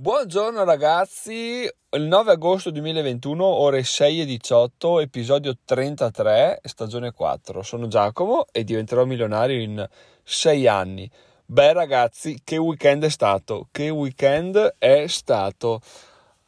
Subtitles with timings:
[0.00, 7.62] Buongiorno ragazzi, il 9 agosto 2021, ore 6 e 18, episodio 33, stagione 4.
[7.62, 9.84] Sono Giacomo e diventerò milionario in
[10.22, 11.10] 6 anni.
[11.44, 13.66] Beh ragazzi, che weekend è stato?
[13.72, 15.80] Che weekend è stato?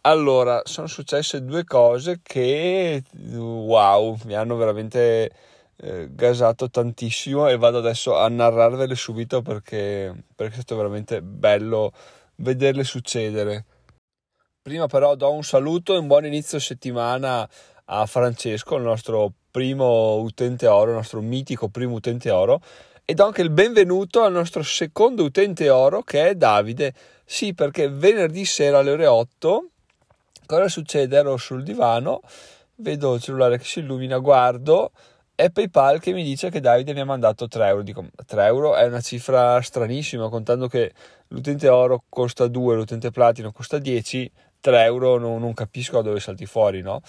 [0.02, 3.02] Allora, sono successe due cose che,
[3.34, 5.28] wow, mi hanno veramente
[5.74, 11.92] eh, gasato tantissimo e vado adesso a narrarvele subito perché, perché è stato veramente bello
[12.40, 13.64] vederle succedere.
[14.62, 17.48] Prima però do un saluto e un buon inizio settimana
[17.86, 22.60] a Francesco, il nostro primo utente oro, il nostro mitico primo utente oro,
[23.04, 26.94] e do anche il benvenuto al nostro secondo utente oro che è Davide.
[27.24, 29.68] Sì, perché venerdì sera alle ore 8,
[30.46, 31.16] cosa succede?
[31.16, 32.20] Ero sul divano,
[32.76, 34.92] vedo il cellulare che si illumina, guardo,
[35.40, 37.82] è PayPal che mi dice che Davide mi ha mandato 3 euro.
[37.82, 40.92] Dico, 3 euro è una cifra stranissima, contando che
[41.28, 44.30] l'utente oro costa 2, l'utente platino costa 10,
[44.60, 47.00] 3 euro non, non capisco da dove salti fuori, no?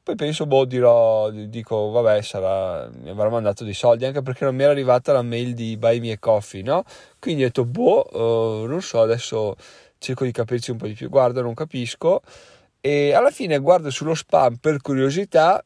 [0.00, 4.54] Poi penso, boh, dirò, dico, vabbè, sarà, mi avrà mandato dei soldi, anche perché non
[4.54, 6.84] mi era arrivata la mail di Buy Me Coffee, no?
[7.18, 9.56] Quindi ho detto, boh, uh, non so, adesso
[9.98, 12.20] cerco di capirci un po' di più, guardo, non capisco.
[12.80, 15.64] E alla fine guardo sullo spam per curiosità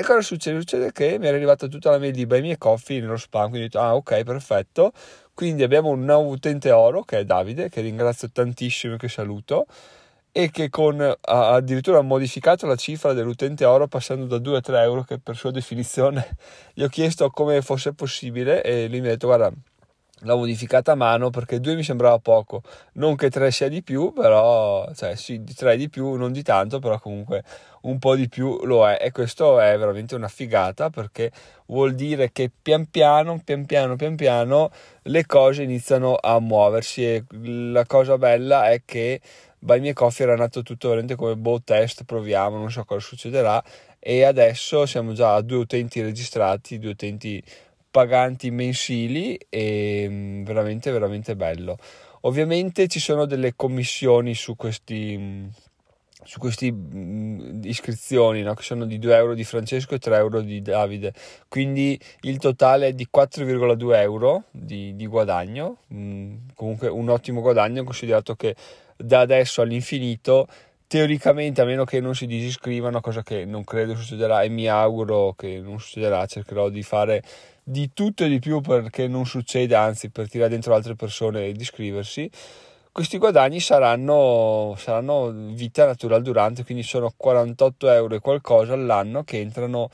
[0.00, 0.58] e cosa succede?
[0.60, 3.50] Succede che mi era arrivata tutta la mail di Buy Me a Coffee nello spam,
[3.50, 4.92] quindi ho detto, ah ok, perfetto.
[5.34, 9.66] Quindi abbiamo un nuovo utente oro, che è Davide, che ringrazio tantissimo e che saluto,
[10.32, 14.80] e che con, ha addirittura modificato la cifra dell'utente oro passando da 2 a 3
[14.80, 16.36] euro, che per sua definizione
[16.72, 19.52] gli ho chiesto come fosse possibile e lui mi ha detto, guarda,
[20.22, 22.62] l'ho modificata a mano perché 2 mi sembrava poco,
[22.94, 26.42] non che 3 sia di più, però cioè sì, di 3 di più, non di
[26.42, 27.42] tanto, però comunque
[27.82, 28.98] un po' di più lo è.
[29.00, 31.30] E questo è veramente una figata perché
[31.66, 34.70] vuol dire che pian piano, pian piano, pian piano
[35.02, 37.04] le cose iniziano a muoversi.
[37.04, 37.24] E
[37.72, 39.20] la cosa bella è che
[39.58, 43.62] By Me Coffee era nato tutto veramente come boh test, proviamo, non so cosa succederà.
[43.98, 47.42] E adesso siamo già a due utenti registrati, due utenti
[47.90, 51.76] paganti mensili e mm, veramente veramente bello.
[52.22, 55.46] Ovviamente ci sono delle commissioni su questi mm,
[56.22, 58.54] su queste mm, iscrizioni no?
[58.54, 61.14] che sono di 2 euro di Francesco e 3 euro di Davide
[61.48, 67.84] quindi il totale è di 4,2 euro di, di guadagno mm, comunque un ottimo guadagno
[67.84, 68.54] considerato che
[68.96, 70.46] da adesso all'infinito
[70.86, 75.34] teoricamente a meno che non si disiscrivano cosa che non credo succederà e mi auguro
[75.36, 77.22] che non succederà cercherò di fare
[77.70, 81.54] di tutto e di più perché non succeda, anzi per tirare dentro altre persone e
[81.56, 82.28] iscriversi,
[82.90, 89.38] questi guadagni saranno, saranno vita natural durante, quindi sono 48 euro e qualcosa all'anno che
[89.38, 89.88] entrano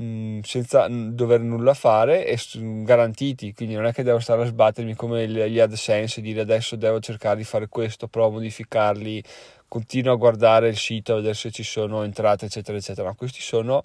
[0.00, 2.38] mm, senza dover nulla fare e
[2.82, 6.76] garantiti, quindi non è che devo stare a sbattermi come gli AdSense e dire adesso
[6.76, 9.22] devo cercare di fare questo, provo a modificarli,
[9.68, 13.42] continuo a guardare il sito a vedere se ci sono entrate eccetera eccetera, no, questi
[13.42, 13.82] sono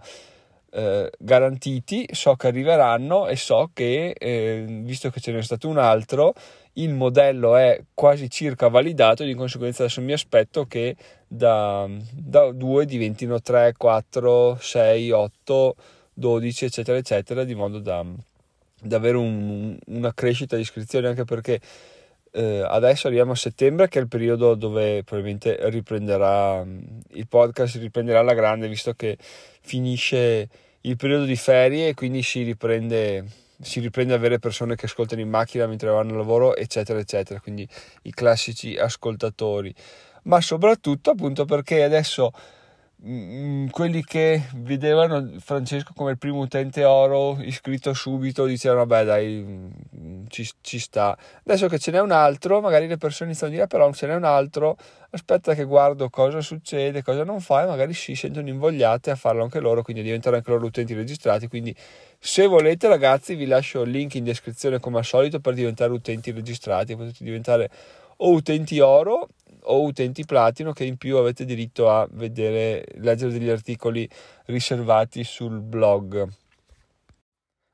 [0.72, 5.78] eh, garantiti, so che arriveranno e so che, eh, visto che ce n'è stato un
[5.78, 6.34] altro,
[6.74, 10.96] il modello è quasi circa validato di conseguenza adesso mi aspetto che
[11.28, 15.76] da, da 2 diventino 3, 4, 6, 8,
[16.14, 18.06] 12 eccetera eccetera di modo da,
[18.82, 21.60] da avere un, una crescita di iscrizioni anche perché
[22.32, 28.20] eh, adesso arriviamo a settembre che è il periodo dove probabilmente riprenderà il podcast riprenderà
[28.20, 30.50] alla grande visto che finisce
[30.82, 33.26] il periodo di ferie e quindi si riprende
[33.60, 37.40] si riprende ad avere persone che ascoltano in macchina mentre vanno al lavoro eccetera eccetera.
[37.40, 37.68] Quindi
[38.04, 39.74] i classici ascoltatori.
[40.24, 42.57] Ma soprattutto appunto perché adesso Mm,
[43.00, 49.46] quelli che vedevano Francesco come il primo utente oro iscritto subito dicevano vabbè dai
[49.96, 51.16] mm, ci, ci, sta.
[51.46, 54.16] Adesso che ce n'è un altro magari le persone iniziano a dire però ce n'è
[54.16, 54.78] un altro
[55.12, 59.44] aspetta che guardo cosa succede cosa non fa e magari si sentono invogliate a farlo
[59.44, 61.48] anche loro quindi diventano anche loro utenti registrati.
[61.48, 61.76] Quindi
[62.18, 66.32] se volete ragazzi vi lascio il link in descrizione come al solito per diventare utenti
[66.32, 66.96] registrati.
[66.96, 67.70] Potete diventare
[68.18, 69.28] o utenti oro
[69.68, 74.08] o utenti platino che in più avete diritto a vedere, leggere degli articoli
[74.46, 76.28] riservati sul blog.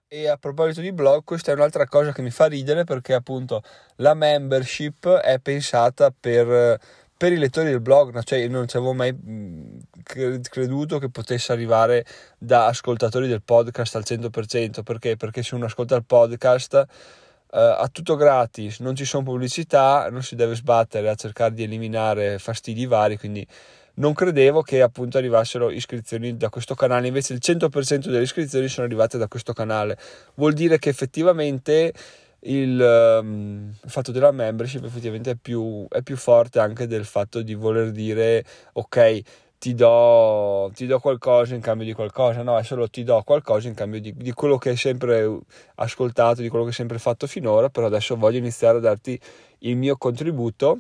[0.08, 3.64] E a proposito di blog, questa è un'altra cosa che mi fa ridere perché appunto
[3.96, 6.80] la membership è pensata per,
[7.18, 9.12] per i lettori del blog, cioè io non ci avevo mai
[10.44, 12.06] creduto che potesse arrivare
[12.38, 15.16] da ascoltatori del podcast al 100%, perché?
[15.16, 16.86] Perché se uno ascolta il podcast
[17.60, 22.40] a tutto gratis, non ci sono pubblicità, non si deve sbattere a cercare di eliminare
[22.40, 23.46] fastidi vari, quindi
[23.96, 28.88] non credevo che appunto arrivassero iscrizioni da questo canale, invece il 100% delle iscrizioni sono
[28.88, 29.98] arrivate da questo canale.
[30.36, 31.94] Vuol dire che effettivamente
[32.46, 37.54] il, um, fatto della membership effettivamente è più, è più forte anche del fatto di
[37.54, 39.22] voler dire ok
[39.64, 43.70] ti do, ti do, qualcosa in cambio di qualcosa, no, è solo ti do qualcosa
[43.70, 45.40] in cambio di, di, quello che hai sempre
[45.76, 49.18] ascoltato, di quello che hai sempre fatto finora, però adesso voglio iniziare a darti
[49.60, 50.80] il mio contributo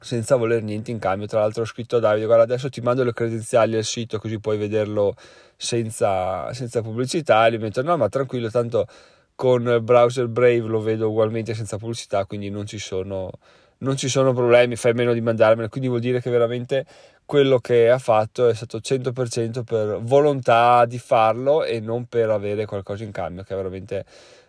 [0.00, 1.26] senza voler niente in cambio.
[1.26, 4.38] Tra l'altro ho scritto a Davide, guarda adesso ti mando le credenziali al sito così
[4.38, 5.14] puoi vederlo
[5.54, 7.46] senza, senza pubblicità.
[7.46, 8.86] E gli metto no ma tranquillo, tanto
[9.34, 13.30] con browser Brave lo vedo ugualmente senza pubblicità, quindi non ci sono,
[13.78, 16.86] non ci sono problemi, fai meno di mandarmelo, quindi vuol dire che veramente
[17.26, 22.64] quello che ha fatto è stato 100% per volontà di farlo e non per avere
[22.66, 24.06] qualcosa in cambio, che è veramente,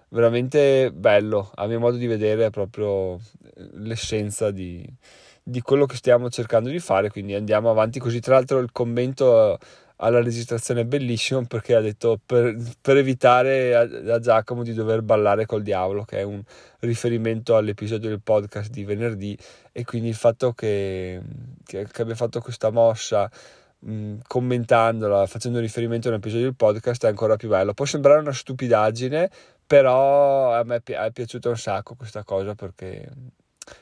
[0.10, 3.20] veramente bello, a mio modo di vedere è proprio
[3.74, 4.88] l'essenza di,
[5.42, 8.20] di quello che stiamo cercando di fare, quindi andiamo avanti così.
[8.20, 9.58] Tra l'altro il commento
[9.98, 15.02] alla registrazione è bellissimo perché ha detto per, per evitare a, a, Giacomo di dover
[15.02, 16.42] ballare col diavolo, che è un
[16.80, 19.38] riferimento all'episodio del podcast di venerdì
[19.72, 21.22] e quindi il fatto che,
[21.66, 23.30] che, che abbia fatto questa mossa
[23.80, 27.74] mh, commentandola, facendo riferimento a un episodio del podcast è ancora più bello.
[27.74, 29.30] Può sembrare una stupidaggine,
[29.66, 33.10] però a me è piaciuta un sacco questa cosa perché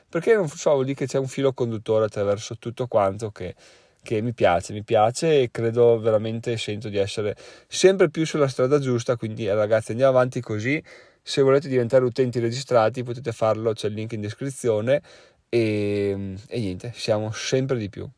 [0.08, 3.54] perché non so, vuol dire che c'è un filo conduttore attraverso tutto quanto che,
[4.06, 7.34] che mi piace, mi piace e credo veramente sento di essere
[7.66, 10.80] sempre più sulla strada giusta, quindi ragazzi andiamo avanti così,
[11.20, 15.02] se volete diventare utenti registrati potete farlo, c'è il link in descrizione
[15.48, 18.08] e, e niente, siamo sempre di più.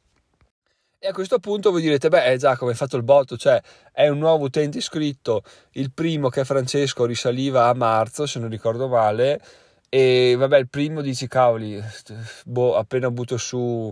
[1.01, 3.59] E a questo punto voi direte, beh Giacomo hai fatto il botto, cioè
[3.93, 5.43] è un nuovo utente iscritto,
[5.73, 9.41] il primo che è Francesco risaliva a marzo se non ricordo male,
[9.89, 11.83] e vabbè, il primo dici, cavoli,
[12.45, 13.91] boh, appena butto su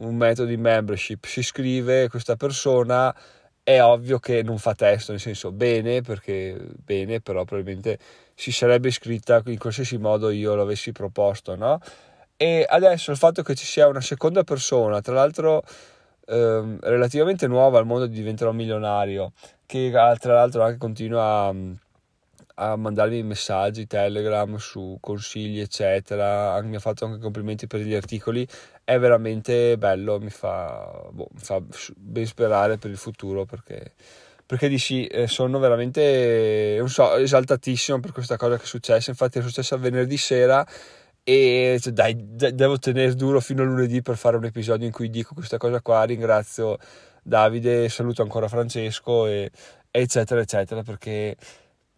[0.00, 3.14] un metodo di membership, si iscrive questa persona,
[3.62, 7.98] è ovvio che non fa testo, nel senso bene, perché bene, però probabilmente
[8.34, 11.78] si sarebbe iscritta in qualsiasi modo io l'avessi proposto, no?
[12.36, 15.62] E adesso il fatto che ci sia una seconda persona, tra l'altro
[16.26, 19.32] ehm, relativamente nuova al mondo di diventerò milionario,
[19.66, 21.54] che tra l'altro anche continua a
[22.60, 26.60] a mandarmi messaggi, telegram su consigli, eccetera.
[26.62, 28.46] Mi ha fatto anche complimenti per gli articoli.
[28.90, 31.62] È veramente bello, mi fa, boh, mi fa
[31.94, 33.92] ben sperare per il futuro perché,
[34.44, 39.10] perché dici, eh, sono veramente, non so, esaltatissimo per questa cosa che è successa.
[39.10, 40.66] Infatti, è successa venerdì sera
[41.22, 45.08] e cioè, dai, devo tenere duro fino a lunedì per fare un episodio in cui
[45.08, 46.02] dico questa cosa qua.
[46.02, 46.76] Ringrazio
[47.22, 49.52] Davide, saluto ancora Francesco, e,
[49.88, 51.36] eccetera, eccetera, perché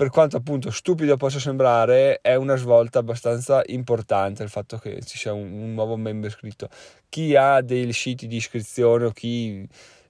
[0.03, 5.17] per quanto appunto stupido possa sembrare, è una svolta abbastanza importante il fatto che ci
[5.17, 6.69] sia un, un nuovo membro iscritto.
[7.09, 9.65] Chi ha dei siti di iscrizione o chi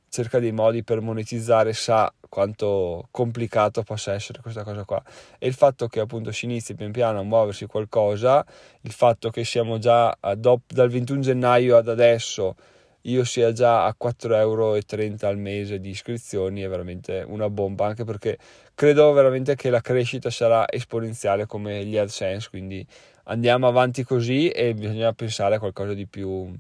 [0.09, 5.03] cerca dei modi per monetizzare sa quanto complicato possa essere questa cosa qua
[5.39, 8.43] e il fatto che appunto si inizi pian piano a muoversi qualcosa
[8.83, 12.57] il fatto che siamo già dop- dal 21 gennaio ad adesso
[13.03, 18.05] io sia già a 4,30 euro al mese di iscrizioni è veramente una bomba, anche
[18.05, 18.39] perché
[18.75, 22.87] credo veramente che la crescita sarà esponenziale come gli AdSense, quindi
[23.25, 26.53] andiamo avanti così e bisogna pensare a qualcosa di più,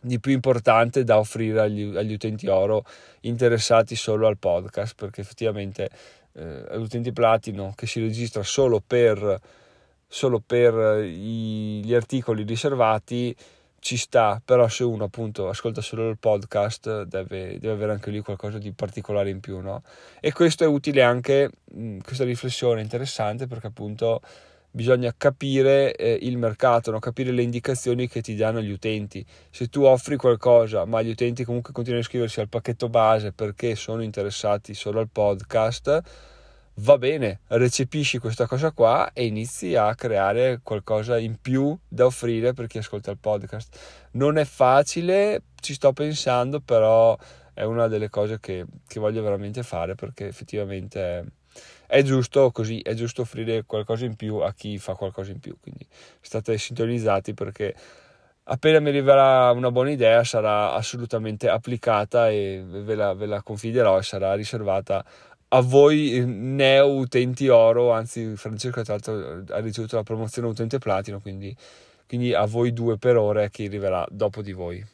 [0.00, 2.84] di più importante da offrire agli, agli, utenti oro
[3.20, 5.90] interessati solo al podcast, perché effettivamente
[6.32, 9.38] eh, l'utente platino che si registra solo per,
[10.06, 13.36] solo per i, gli articoli riservati
[13.80, 18.20] ci sta, però se uno appunto ascolta solo il podcast deve, deve avere anche lì
[18.20, 19.82] qualcosa di particolare in più, no?
[20.20, 24.20] E questo è utile anche, mh, questa riflessione è interessante perché appunto
[24.70, 26.98] bisogna capire eh, il mercato, no?
[26.98, 29.24] capire le indicazioni che ti danno gli utenti.
[29.50, 33.74] Se tu offri qualcosa, ma gli utenti comunque continuano a iscriversi al pacchetto base perché
[33.74, 36.02] sono interessati solo al podcast,
[36.80, 42.52] va bene, recepisci questa cosa qua e inizi a creare qualcosa in più da offrire
[42.52, 44.08] per chi ascolta il podcast.
[44.12, 47.16] Non è facile, ci sto pensando, però
[47.52, 51.24] è una delle cose che, che voglio veramente fare perché effettivamente è,
[51.86, 55.56] è, giusto così, è giusto offrire qualcosa in più a chi fa qualcosa in più.
[55.60, 55.84] Quindi
[56.20, 57.74] state sintonizzati perché
[58.44, 63.98] appena mi arriverà una buona idea sarà assolutamente applicata e ve la, ve la confiderò
[63.98, 65.04] e sarà riservata
[65.48, 70.78] a voi eh, neo utenti oro, anzi Francesco tra l'altro ha ricevuto la promozione utente
[70.78, 71.54] platino, quindi,
[72.06, 74.84] quindi a voi due per ore che arriverà dopo di voi.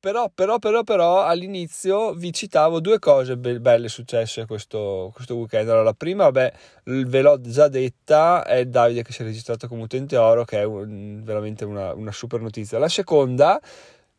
[0.00, 5.68] Però, però, però, però all'inizio vi citavo due cose be- belle successe questo, questo weekend.
[5.68, 6.52] Allora, la prima, vabbè,
[6.84, 10.64] ve l'ho già detta, è Davide che si è registrato come utente oro, che è
[10.64, 12.78] un, veramente una, una super notizia.
[12.78, 13.60] La seconda,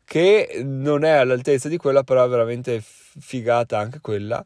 [0.04, 4.44] che non è all'altezza di quella, però è veramente figata anche quella,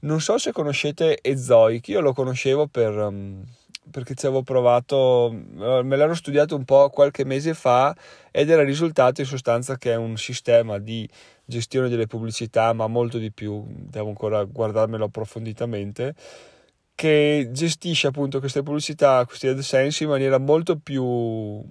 [0.00, 3.44] non so se conoscete Ezoic, io lo conoscevo per, um,
[3.90, 7.94] perché ci avevo provato, me l'ero studiato un po' qualche mese fa
[8.30, 11.08] ed era risultato in sostanza che è un sistema di
[11.44, 16.14] gestione delle pubblicità, ma molto di più, devo ancora guardarmelo approfonditamente,
[16.94, 21.64] che gestisce appunto queste pubblicità, questi AdSense in maniera molto più,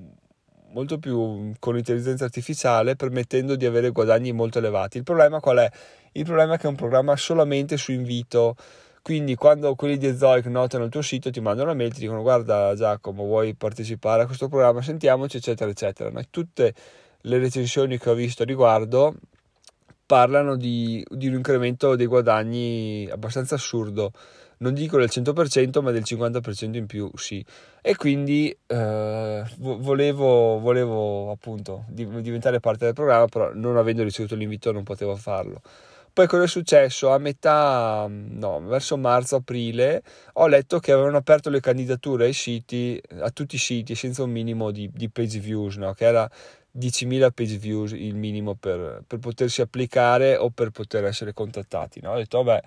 [0.78, 4.98] molto più con intelligenza artificiale, permettendo di avere guadagni molto elevati.
[4.98, 5.70] Il problema qual è?
[6.12, 8.56] Il problema è che è un programma solamente su invito
[9.08, 12.22] quindi quando quelli di Ezoic notano il tuo sito ti mandano una mail, ti dicono
[12.22, 16.12] guarda Giacomo vuoi partecipare a questo programma, sentiamoci eccetera eccetera.
[16.12, 16.74] Ma tutte
[17.22, 19.16] le recensioni che ho visto a riguardo
[20.06, 24.12] parlano di, di un incremento dei guadagni abbastanza assurdo
[24.60, 27.44] non dico del 100% ma del 50% in più sì
[27.82, 34.72] e quindi eh, volevo, volevo appunto diventare parte del programma però non avendo ricevuto l'invito
[34.72, 35.62] non potevo farlo
[36.18, 37.12] poi cosa è successo?
[37.12, 40.02] A metà, no, verso marzo-aprile
[40.34, 44.32] ho letto che avevano aperto le candidature ai siti, a tutti i siti senza un
[44.32, 45.94] minimo di, di page views, no?
[45.94, 46.28] che era
[46.76, 52.02] 10.000 page views il minimo per, per, potersi applicare o per poter essere contattati.
[52.02, 52.14] No?
[52.14, 52.64] Ho detto, vabbè,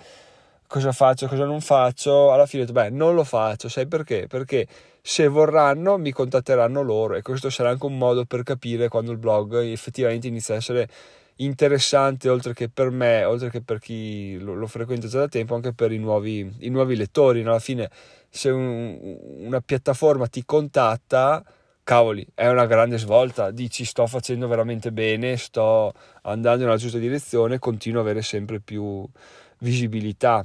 [0.70, 2.30] cosa faccio, cosa non faccio?
[2.30, 4.26] Alla fine ho detto, beh, non lo faccio, sai perché?
[4.28, 4.68] Perché
[5.02, 9.18] se vorranno mi contatteranno loro e questo sarà anche un modo per capire quando il
[9.18, 10.88] blog effettivamente inizia a essere
[11.36, 15.56] interessante oltre che per me, oltre che per chi lo, lo frequenta già da tempo,
[15.56, 17.42] anche per i nuovi, i nuovi lettori.
[17.42, 17.50] No?
[17.50, 17.90] Alla fine,
[18.28, 21.42] se un, una piattaforma ti contatta,
[21.82, 23.50] cavoli, è una grande svolta.
[23.50, 29.04] Dici sto facendo veramente bene, sto andando nella giusta direzione, continuo ad avere sempre più
[29.58, 30.44] visibilità.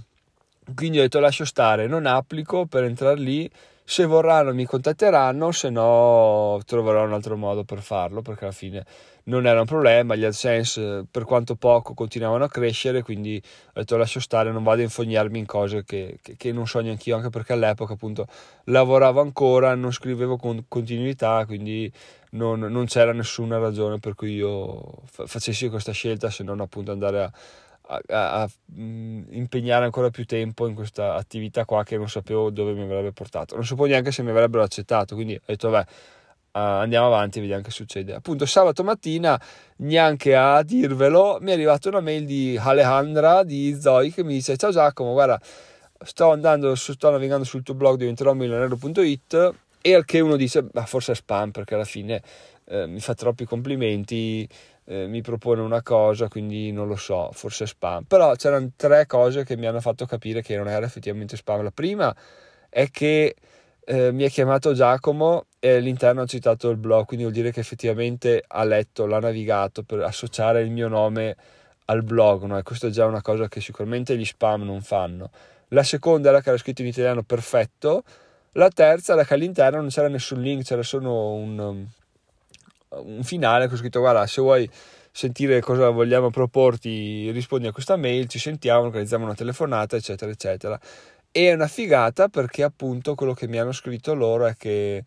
[0.74, 3.50] Quindi ho detto lascio stare, non applico per entrare lì.
[3.88, 8.84] Se vorranno mi contatteranno, se no troverò un altro modo per farlo perché alla fine
[9.26, 13.96] non era un problema, gli AdSense per quanto poco continuavano a crescere, quindi ho detto
[13.98, 17.16] lascio stare, non vado a infognarmi in cose che, che, che non so neanche io,
[17.16, 18.26] anche perché all'epoca appunto
[18.66, 21.92] lavoravo ancora, non scrivevo con continuità, quindi
[22.32, 27.24] non, non c'era nessuna ragione per cui io facessi questa scelta se non appunto andare
[27.24, 27.32] a
[27.88, 32.50] a, a, a mm, impegnare ancora più tempo in questa attività qua che non sapevo
[32.50, 33.56] dove mi avrebbe portato.
[33.56, 35.86] Non sapevo neanche se mi avrebbero accettato, quindi ho detto vabbè
[36.56, 38.14] uh, andiamo avanti e vediamo che succede.
[38.14, 39.40] Appunto sabato mattina,
[39.78, 44.58] neanche a dirvelo, mi è arrivata una mail di Alejandra di Zoe che mi dice
[44.58, 45.40] ciao Giacomo, guarda
[46.04, 50.86] sto andando, sto navigando sul tuo blog diventerò milionario.it e al che uno dice, ma
[50.86, 52.22] forse è spam perché alla fine
[52.66, 54.48] eh, mi fa troppi complimenti,
[54.86, 58.04] eh, mi propone una cosa, quindi non lo so, forse spam.
[58.04, 61.64] Però c'erano tre cose che mi hanno fatto capire che non era effettivamente spam.
[61.64, 62.16] La prima
[62.70, 63.36] è che
[63.86, 67.60] eh, mi ha chiamato Giacomo e all'interno ha citato il blog, quindi vuol dire che
[67.60, 71.36] effettivamente ha letto, l'ha navigato per associare il mio nome
[71.86, 72.58] al blog, no?
[72.58, 75.30] e questa è già una cosa che sicuramente gli spam non fanno.
[75.70, 78.04] La seconda era che era scritto in italiano perfetto,
[78.54, 81.86] la terza era che all'interno non c'era nessun link, c'era solo un,
[83.04, 84.70] un finale con scritto guarda se vuoi
[85.12, 90.80] sentire cosa vogliamo proporti rispondi a questa mail ci sentiamo organizziamo una telefonata eccetera eccetera.
[91.32, 95.04] E è una figata perché appunto quello che mi hanno scritto loro è che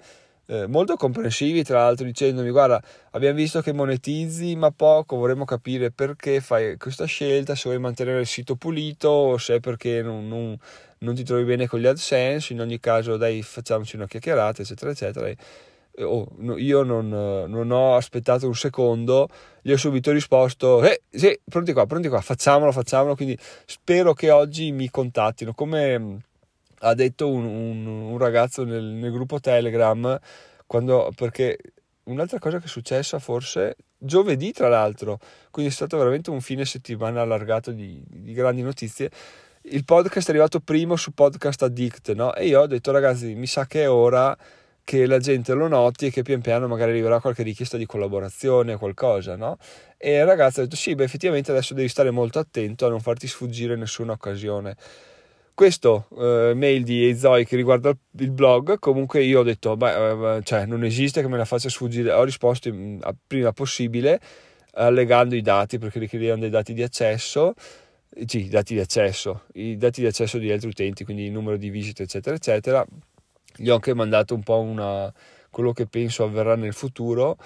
[0.51, 5.91] eh, molto comprensivi tra l'altro dicendomi guarda abbiamo visto che monetizzi ma poco vorremmo capire
[5.91, 10.27] perché fai questa scelta se vuoi mantenere il sito pulito o se è perché non,
[10.27, 10.57] non,
[11.01, 14.91] non ti trovi bene con gli AdSense in ogni caso dai facciamoci una chiacchierata eccetera
[14.91, 15.31] eccetera
[16.05, 19.29] oh, io non, non, ho aspettato un secondo,
[19.63, 24.31] gli ho subito risposto, eh sì, pronti qua, pronti qua, facciamolo, facciamolo, quindi spero che
[24.31, 26.17] oggi mi contattino, come mm,
[26.81, 30.19] ha detto un, un, un ragazzo nel, nel, gruppo Telegram,
[30.67, 31.59] quando, perché
[32.05, 35.19] un'altra cosa che è successa forse giovedì tra l'altro,
[35.51, 39.11] quindi è stato veramente un fine settimana allargato di, di grandi notizie,
[39.71, 42.35] il podcast è arrivato primo su Podcast Addict, no?
[42.35, 44.37] E io ho detto ragazzi, mi sa che è ora
[44.89, 48.79] che la gente lo noti e che pian piano magari arriverà qualche richiesta di collaborazione,
[48.79, 49.59] qualcosa, no?
[49.99, 53.01] E il ragazzo ha detto sì, beh effettivamente adesso devi stare molto attento a non
[53.01, 54.77] farti sfuggire nessuna occasione.
[55.53, 60.43] Questo eh, mail di Ezoe che riguarda il blog, comunque io ho detto, beh, eh,
[60.43, 64.19] cioè non esiste che me la faccia sfuggire, ho risposto in, prima possibile
[64.73, 67.53] allegando i dati perché richiedevano dei dati di accesso,
[68.25, 71.59] sì, i dati di accesso, i dati di accesso di altri utenti, quindi il numero
[71.59, 72.87] di visite, eccetera, eccetera
[73.59, 75.13] gli ho anche mandato un po' una,
[75.51, 77.37] quello che penso avverrà nel futuro.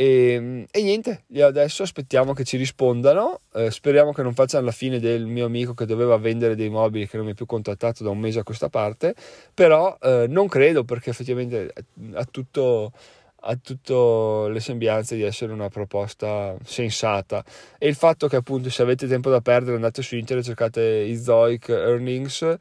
[0.00, 3.40] E, e, niente, adesso aspettiamo che ci rispondano.
[3.52, 7.08] Eh, speriamo che non facciano la fine del mio amico che doveva vendere dei mobili
[7.08, 9.16] che non mi ha più contattato da un mese a questa parte.
[9.52, 11.72] Però eh, non credo perché effettivamente
[12.12, 12.92] ha tutto,
[13.40, 17.44] ha tutto le sembianze di essere una proposta sensata.
[17.76, 21.70] E il fatto che appunto se avete tempo da perdere andate su internet cercate Izoic
[21.70, 22.56] Earnings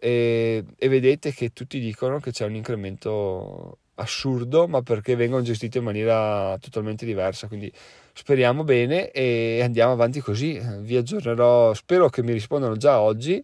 [0.00, 5.78] e, e vedete che tutti dicono che c'è un incremento assurdo, ma perché vengono gestiti
[5.78, 7.46] in maniera totalmente diversa.
[7.46, 7.70] Quindi
[8.12, 10.60] speriamo bene e andiamo avanti così.
[10.80, 13.42] Vi aggiornerò, spero che mi rispondano già oggi.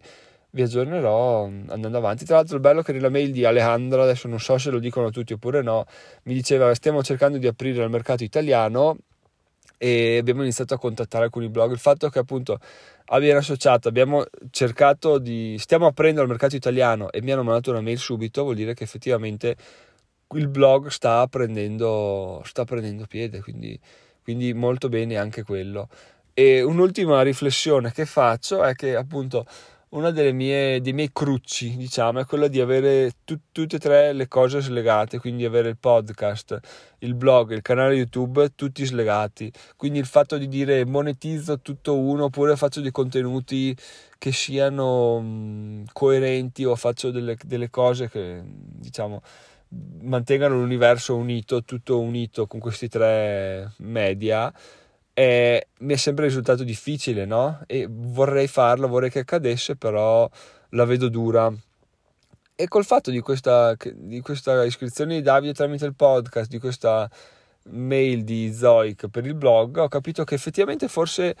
[0.49, 2.25] Vi aggiornerò andando avanti.
[2.25, 5.11] Tra l'altro, il bello che nella mail di Alejandro, adesso non so se lo dicono
[5.11, 5.85] tutti oppure no,
[6.23, 8.97] mi diceva: Stiamo cercando di aprire il mercato italiano
[9.77, 11.71] e abbiamo iniziato a contattare alcuni blog.
[11.71, 12.59] Il fatto che appunto
[13.05, 17.81] abbiano associato, abbiamo cercato di, stiamo aprendo al mercato italiano e mi hanno mandato una
[17.81, 19.55] mail subito, vuol dire che effettivamente
[20.33, 23.79] il blog sta prendendo, sta prendendo piede, quindi,
[24.23, 25.87] quindi molto bene anche quello.
[26.33, 29.45] E un'ultima riflessione che faccio è che appunto
[30.33, 34.59] mie, dei miei crucci, diciamo, è quella di avere tut, tutte e tre le cose
[34.59, 36.59] slegate, quindi avere il podcast,
[36.99, 39.51] il blog, il canale YouTube, tutti slegati.
[39.77, 43.75] Quindi il fatto di dire monetizzo tutto uno oppure faccio dei contenuti
[44.17, 49.21] che siano mh, coerenti o faccio delle, delle cose che, diciamo,
[50.01, 54.53] mantengano l'universo unito, tutto unito con questi tre media
[55.19, 57.61] e mi è sempre risultato difficile, no?
[57.65, 60.29] E vorrei farlo, vorrei che accadesse, però
[60.69, 61.51] la vedo dura.
[62.53, 67.09] E col fatto di questa, di questa iscrizione di Davide tramite il podcast, di questa
[67.69, 71.35] mail di Zoic per il blog, ho capito che effettivamente forse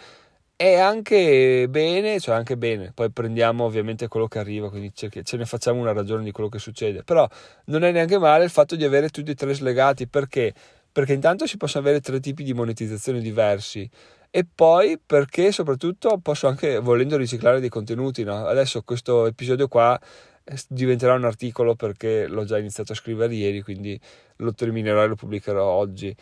[0.55, 5.45] è anche bene, cioè anche bene, poi prendiamo ovviamente quello che arriva, quindi ce ne
[5.45, 7.29] facciamo una ragione di quello che succede, però
[7.65, 10.51] non è neanche male il fatto di avere tutti e tre slegati, perché?
[10.97, 13.87] Perché intanto si possono avere tre tipi di monetizzazione diversi
[14.31, 18.47] e poi perché soprattutto posso anche volendo riciclare dei contenuti no?
[18.47, 19.99] adesso questo episodio qua
[20.43, 23.99] eh, diventerà un articolo perché l'ho già iniziato a scrivere ieri quindi
[24.37, 26.15] lo terminerò e lo pubblicherò oggi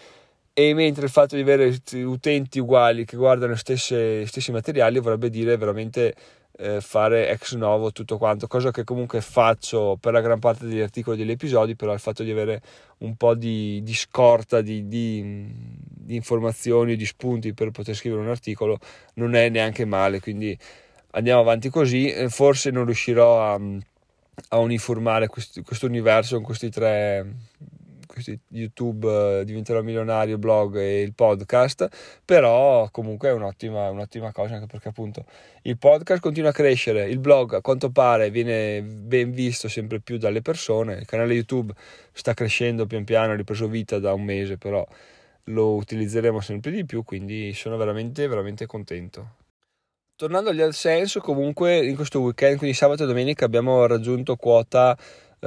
[0.51, 5.55] e mentre il fatto di avere utenti uguali che guardano gli stessi materiali vorrebbe dire
[5.55, 6.13] veramente
[6.57, 10.79] eh, fare ex novo tutto quanto, cosa che comunque faccio per la gran parte degli
[10.79, 12.61] articoli degli episodi, però il fatto di avere
[12.99, 18.29] un po' di, di scorta di, di, di informazioni, di spunti per poter scrivere un
[18.29, 18.79] articolo
[19.15, 20.57] non è neanche male, quindi
[21.11, 23.59] andiamo avanti così, eh, forse non riuscirò a,
[24.49, 27.33] a uniformare questo, questo universo con questi tre
[28.49, 31.87] YouTube eh, diventerò milionario, blog e il podcast,
[32.23, 35.25] però comunque è un'ottima, un'ottima cosa anche perché appunto
[35.63, 40.17] il podcast continua a crescere, il blog a quanto pare viene ben visto sempre più
[40.17, 41.73] dalle persone, il canale YouTube
[42.11, 44.85] sta crescendo pian piano, ha ripreso vita da un mese, però
[45.45, 49.43] lo utilizzeremo sempre di più, quindi sono veramente, veramente contento.
[50.17, 54.97] Tornando agli AdSense, comunque in questo weekend, quindi sabato e domenica, abbiamo raggiunto quota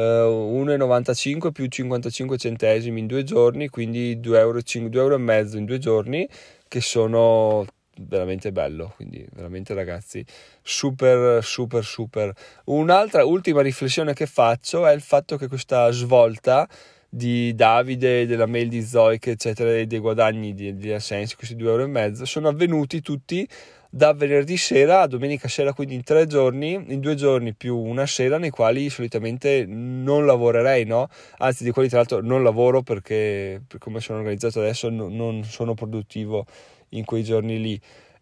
[0.03, 5.19] 1,95 eh, più 55 centesimi in due giorni, quindi 2 euro, 5, 2 euro e
[5.19, 6.29] mezzo in due giorni,
[6.69, 7.67] che sono
[8.01, 10.25] veramente bello, quindi veramente ragazzi,
[10.63, 12.33] super, super, super.
[12.67, 16.69] Un'altra ultima riflessione che faccio è il fatto che questa svolta
[17.09, 22.15] di Davide, della mail di Zoic, eccetera, dei guadagni di, di Ascensi, questi 2 euro
[22.25, 23.49] sono avvenuti tutti
[23.91, 28.07] da venerdì sera a domenica sera, quindi in tre giorni, in due giorni più una
[28.07, 31.09] sera nei quali solitamente non lavorerei, no?
[31.39, 35.45] Anzi, di quelli tra l'altro non lavoro perché per come sono organizzato adesso no, non
[35.45, 36.47] sono produttivo
[36.91, 37.81] in quei giorni lì.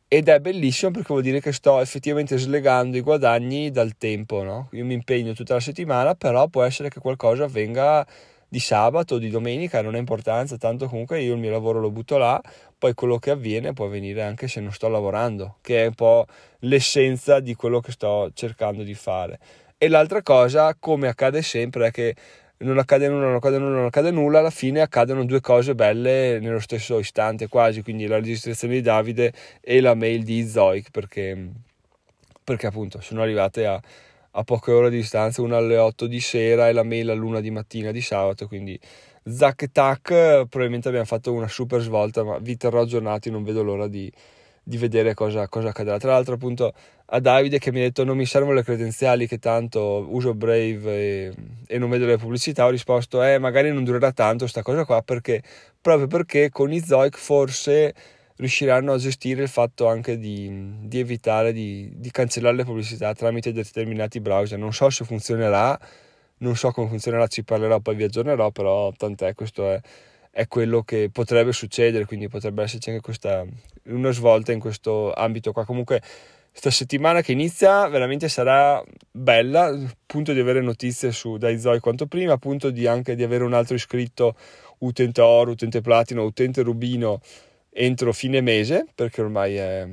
[0.08, 4.68] Ed è bellissimo perché vuol dire che sto effettivamente slegando i guadagni dal tempo, no?
[4.72, 8.06] Io mi impegno tutta la settimana, però può essere che qualcosa avvenga
[8.48, 11.90] di sabato o di domenica, non ha importanza, tanto comunque io il mio lavoro lo
[11.90, 12.40] butto là,
[12.78, 16.26] poi quello che avviene può avvenire anche se non sto lavorando, che è un po'
[16.60, 19.38] l'essenza di quello che sto cercando di fare.
[19.78, 22.14] E l'altra cosa, come accade sempre, è che
[22.58, 26.38] non accade nulla, non accade nulla, non accade nulla, alla fine accadono due cose belle
[26.40, 31.50] nello stesso istante quasi, quindi la registrazione di Davide e la mail di Zoic, perché,
[32.42, 33.80] perché appunto sono arrivate a,
[34.38, 37.50] a poche ore di distanza, una alle 8 di sera e la mail all'una di
[37.50, 38.78] mattina di sabato, quindi
[39.24, 40.08] zac tac,
[40.48, 44.12] probabilmente abbiamo fatto una super svolta, ma vi terrò aggiornati, non vedo l'ora di,
[44.62, 45.98] di vedere cosa, cosa, accadrà.
[45.98, 46.74] Tra l'altro, appunto,
[47.06, 50.90] a Davide che mi ha detto non mi servono le credenziali, che tanto uso Brave
[50.92, 51.34] e,
[51.66, 55.02] e non vedo le pubblicità, ho risposto, eh, magari non durerà tanto questa cosa qua,
[55.02, 55.42] perché
[55.80, 57.94] proprio perché con i Zoic forse
[58.36, 60.50] riusciranno a gestire il fatto anche di,
[60.82, 64.58] di evitare di, di, cancellare le pubblicità tramite determinati browser.
[64.58, 65.78] Non so se funzionerà,
[66.38, 69.80] non so come funzionerà, ci parlerò, poi vi aggiornerò, però tant'è, questo è,
[70.30, 73.44] è quello che potrebbe succedere, quindi potrebbe esserci anche questa,
[73.84, 75.64] una svolta in questo ambito qua.
[75.64, 76.02] Comunque
[76.50, 82.06] questa settimana che inizia veramente sarà bella, appunto di avere notizie su dai Zoe quanto
[82.06, 84.34] prima, appunto di anche di avere un altro iscritto
[84.78, 87.20] utente oro, utente platino, utente rubino
[87.78, 89.86] entro fine mese, perché ormai è,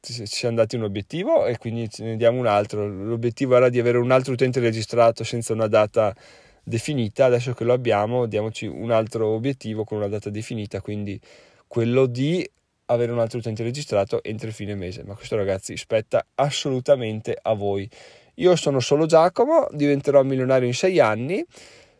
[0.00, 2.86] ci siamo dati un obiettivo e quindi ce ne diamo un altro.
[2.86, 6.14] L'obiettivo era di avere un altro utente registrato senza una data
[6.62, 11.20] definita, adesso che lo abbiamo diamoci un altro obiettivo con una data definita, quindi
[11.66, 12.48] quello di
[12.86, 17.88] avere un altro utente registrato entro fine mese, ma questo ragazzi spetta assolutamente a voi.
[18.34, 21.44] Io sono solo Giacomo, diventerò milionario in sei anni.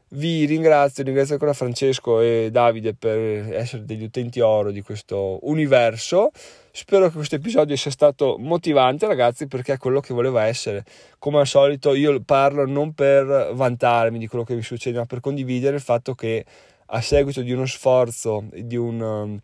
[0.09, 3.19] Vi ringrazio, ringrazio ancora Francesco e Davide per
[3.53, 6.31] essere degli utenti oro di questo universo.
[6.71, 10.85] Spero che questo episodio sia stato motivante, ragazzi, perché è quello che voleva essere.
[11.19, 15.19] Come al solito, io parlo non per vantarmi di quello che mi succede, ma per
[15.19, 16.45] condividere il fatto che
[16.87, 19.37] a seguito di uno sforzo, di un,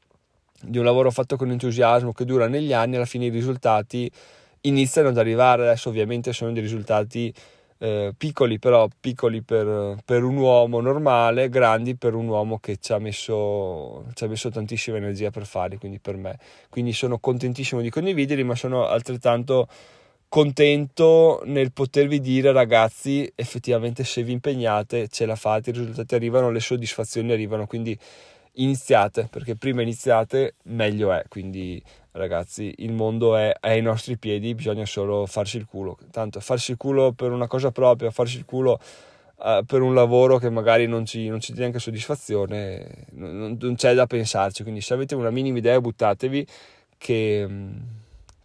[0.61, 4.09] di un lavoro fatto con entusiasmo che dura negli anni, alla fine i risultati
[4.61, 5.63] iniziano ad arrivare.
[5.63, 7.35] Adesso, ovviamente, sono dei risultati
[7.83, 12.93] eh, piccoli, però piccoli per, per, un uomo normale, grandi per un uomo che ci
[12.93, 16.39] ha, messo, ci ha messo tantissima energia per farli, quindi per me.
[16.69, 19.67] Quindi sono contentissimo di condividerli, ma sono altrettanto
[20.29, 26.51] contento nel potervi dire ragazzi effettivamente se vi impegnate ce la fate i risultati arrivano
[26.51, 27.95] le soddisfazioni arrivano quindi
[28.57, 34.55] iniziate perché prima iniziate meglio è quindi ragazzi, il mondo è, è, ai nostri piedi,
[34.55, 35.99] bisogna solo farsi il culo.
[36.11, 38.79] Tanto farsi il culo per una cosa propria, farsi il culo
[39.37, 43.75] uh, per un lavoro che magari non ci, non ci dia neanche soddisfazione, non, non,
[43.75, 44.63] c'è da pensarci.
[44.63, 46.47] Quindi se avete una minima idea buttatevi
[46.99, 47.49] che,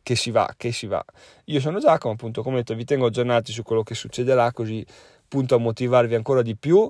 [0.01, 1.03] che, si va, che si va.
[1.45, 4.85] Io sono Giacomo, appunto, come detto, vi tengo aggiornati su quello che succederà, così
[5.23, 6.89] appunto a motivarvi ancora di più.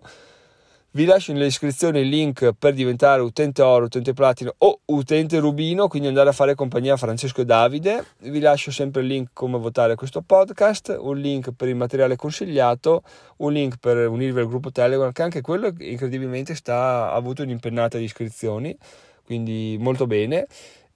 [0.98, 5.88] Vi lascio nelle descrizioni il link per diventare utente oro, utente platino o utente rubino,
[5.88, 8.04] quindi andare a fare compagnia a Francesco e Davide.
[8.22, 13.04] Vi lascio sempre il link come votare questo podcast, un link per il materiale consigliato,
[13.38, 18.00] un link per unirvi al gruppo Telegram, che anche quello incredibilmente sta, ha avuto un'impennata
[18.00, 18.76] di iscrizioni,
[19.24, 20.48] quindi molto bene.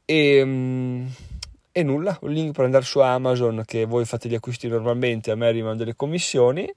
[0.03, 1.05] E, mm,
[1.71, 5.35] e nulla, un link per andare su Amazon che voi fate gli acquisti normalmente, a
[5.35, 6.67] me arrivano delle commissioni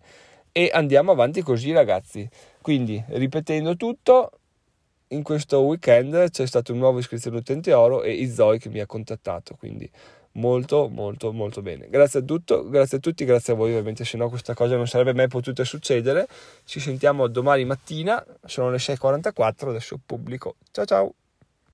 [0.53, 2.29] e andiamo avanti così ragazzi.
[2.65, 4.31] Quindi, ripetendo tutto,
[5.09, 8.87] in questo weekend c'è stata una nuova iscrizione utente oro e Izoi che mi ha
[8.87, 9.87] contattato, quindi
[10.37, 11.91] molto molto molto bene.
[11.91, 14.87] Grazie a, tutto, grazie a tutti, grazie a voi ovviamente, se no questa cosa non
[14.87, 16.27] sarebbe mai potuta succedere.
[16.65, 20.57] Ci sentiamo domani mattina, sono le 6.44, adesso pubblico.
[20.71, 21.15] Ciao ciao!